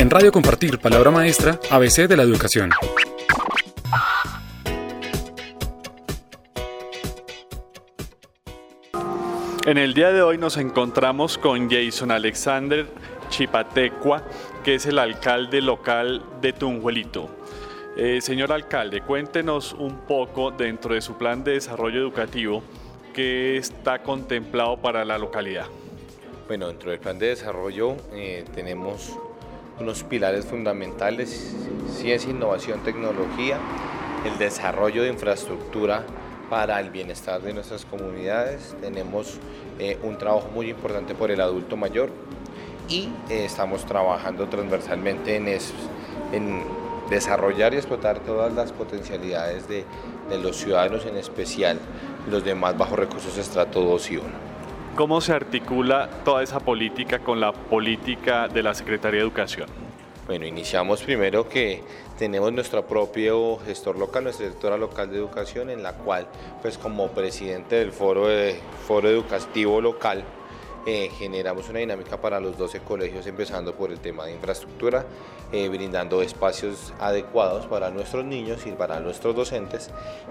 [0.00, 2.70] En Radio Compartir, palabra maestra, ABC de la educación.
[9.66, 12.86] En el día de hoy nos encontramos con Jason Alexander
[13.28, 14.24] Chipatecua,
[14.64, 17.28] que es el alcalde local de Tunjuelito.
[17.98, 22.62] Eh, señor alcalde, cuéntenos un poco dentro de su plan de desarrollo educativo
[23.12, 25.66] que está contemplado para la localidad.
[26.48, 29.14] Bueno, dentro del plan de desarrollo eh, tenemos
[29.80, 31.54] unos pilares fundamentales,
[31.90, 33.58] ciencia, innovación, tecnología,
[34.24, 36.04] el desarrollo de infraestructura
[36.50, 38.76] para el bienestar de nuestras comunidades.
[38.80, 39.38] Tenemos
[39.78, 42.10] eh, un trabajo muy importante por el adulto mayor
[42.88, 46.64] y eh, estamos trabajando transversalmente en, en
[47.08, 49.84] desarrollar y explotar todas las potencialidades de,
[50.28, 51.78] de los ciudadanos, en especial
[52.28, 54.49] los de más bajos recursos estrato 2 y 1.
[54.96, 59.68] ¿Cómo se articula toda esa política con la política de la Secretaría de Educación?
[60.26, 61.82] Bueno, iniciamos primero que
[62.18, 66.26] tenemos nuestro propio gestor local, nuestra directora local de educación, en la cual,
[66.60, 70.22] pues como presidente del foro, de, foro educativo local,
[70.86, 75.04] eh, generamos una dinámica para los 12 colegios, empezando por el tema de infraestructura,
[75.52, 79.90] eh, brindando espacios adecuados para nuestros niños y para nuestros docentes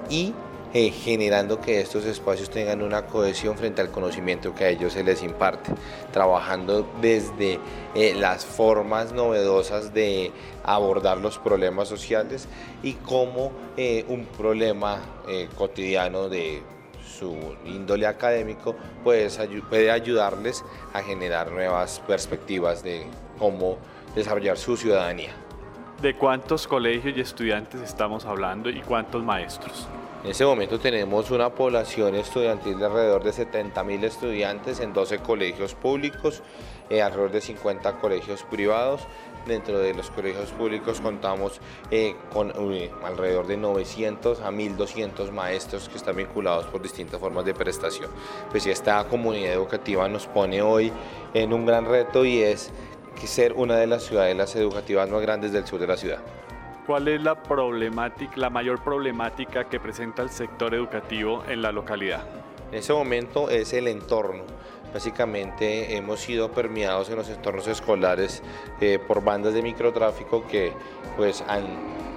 [0.10, 0.34] y
[0.74, 5.04] eh, generando que estos espacios tengan una cohesión frente al conocimiento que a ellos se
[5.04, 5.72] les imparte,
[6.12, 7.60] trabajando desde
[8.16, 10.32] las formas novedosas de
[10.64, 12.48] abordar los problemas sociales
[12.82, 13.52] y como
[14.08, 15.00] un problema
[15.58, 16.62] cotidiano de
[17.10, 23.08] su índole académico, pues, puede ayudarles a generar nuevas perspectivas de
[23.38, 23.78] cómo
[24.16, 25.32] desarrollar su ciudadanía.
[26.02, 29.88] ¿De cuántos colegios y estudiantes estamos hablando y cuántos maestros?
[30.22, 35.20] En este momento tenemos una población estudiantil de alrededor de 70 mil estudiantes en 12
[35.20, 36.44] colegios públicos,
[36.90, 39.02] eh, alrededor de 50 colegios privados.
[39.48, 42.52] Dentro de los colegios públicos contamos eh, con
[43.02, 48.12] alrededor de 900 a 1200 maestros que están vinculados por distintas formas de prestación.
[48.52, 50.92] Pues esta comunidad educativa nos pone hoy
[51.34, 52.72] en un gran reto y es
[53.24, 56.20] ser una de las ciudades educativas más grandes del sur de la ciudad.
[56.90, 62.24] ¿Cuál es la problemática, la mayor problemática que presenta el sector educativo en la localidad?
[62.72, 64.42] En ese momento es el entorno.
[64.92, 68.42] Básicamente hemos sido permeados en los entornos escolares
[68.82, 70.74] eh, por bandas de microtráfico que
[71.16, 71.68] pues han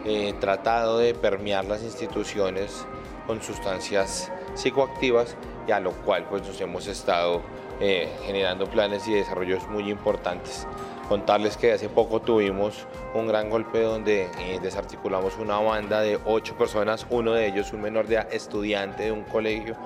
[0.07, 2.87] eh, tratado de permear las instituciones
[3.27, 5.37] con sustancias psicoactivas
[5.69, 7.43] y a lo cual pues nos hemos estado
[7.81, 10.67] eh, generando planes y desarrollos muy importantes.
[11.09, 16.57] Contarles que hace poco tuvimos un gran golpe donde eh, desarticulamos una banda de ocho
[16.57, 19.77] personas, uno de ellos un menor de estudiante de un colegio,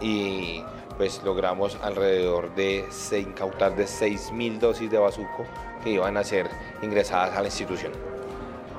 [0.00, 0.62] y
[0.96, 5.46] pues logramos alrededor de se incautar de 6.000 dosis de bazuco
[5.82, 6.48] que iban a ser
[6.82, 7.92] ingresadas a la institución.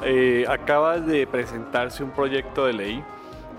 [0.05, 3.03] Eh, acaba de presentarse un proyecto de ley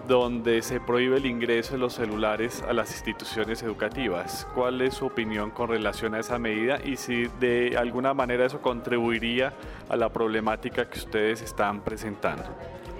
[0.06, 4.46] donde se prohíbe el ingreso de los celulares a las instituciones educativas.
[4.54, 8.60] ¿Cuál es su opinión con relación a esa medida y si de alguna manera eso
[8.60, 9.54] contribuiría
[9.88, 12.44] a la problemática que ustedes están presentando?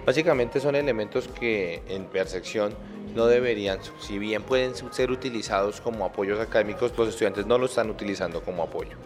[0.06, 2.74] Básicamente son elementos que en percepción
[3.14, 7.90] no deberían, si bien pueden ser utilizados como apoyos académicos, los estudiantes no lo están
[7.90, 8.96] utilizando como apoyo.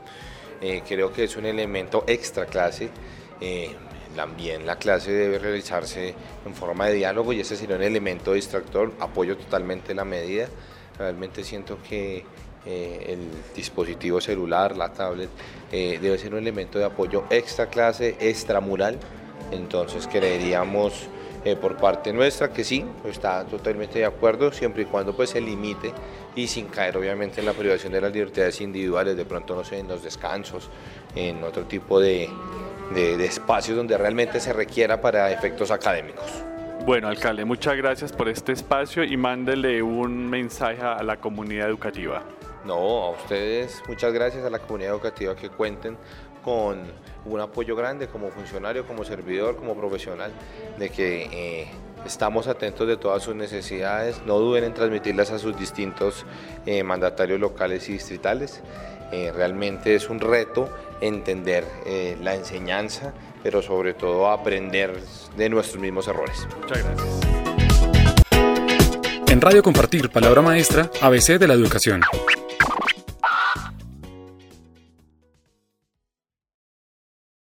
[0.60, 2.90] Eh, creo que es un elemento extra clase.
[3.40, 3.76] Eh,
[4.16, 6.14] también la clase debe realizarse
[6.44, 8.92] en forma de diálogo y ese sería un elemento distractor.
[9.00, 10.48] Apoyo totalmente la medida.
[10.98, 12.24] Realmente siento que
[12.66, 13.20] eh, el
[13.54, 15.30] dispositivo celular, la tablet,
[15.70, 18.98] eh, debe ser un elemento de apoyo extra clase, extramural.
[19.52, 21.08] Entonces creeríamos
[21.44, 25.40] eh, por parte nuestra que sí, está totalmente de acuerdo, siempre y cuando pues se
[25.40, 25.92] limite
[26.34, 29.78] y sin caer obviamente en la privación de las libertades individuales, de pronto no sé,
[29.78, 30.68] en los descansos,
[31.14, 32.28] en otro tipo de,
[32.94, 36.24] de, espacios donde realmente se requiera para efectos académicos.
[36.84, 42.22] Bueno, alcalde, muchas gracias por este espacio y mándele un mensaje a la comunidad educativa.
[42.64, 45.96] No, a ustedes muchas gracias a la comunidad educativa que cuenten
[46.42, 46.78] con
[47.24, 50.32] un apoyo grande como funcionario, como servidor, como profesional,
[50.78, 51.68] de que eh,
[52.06, 56.24] estamos atentos de todas sus necesidades, no duden en transmitirlas a sus distintos
[56.64, 58.62] eh, mandatarios locales y distritales.
[59.12, 60.68] Eh, realmente es un reto
[61.00, 61.64] entender
[62.20, 63.12] la enseñanza,
[63.42, 65.00] pero sobre todo aprender
[65.36, 66.46] de nuestros mismos errores.
[66.60, 67.20] Muchas gracias.
[69.28, 72.02] En Radio Compartir, palabra maestra, ABC de la educación.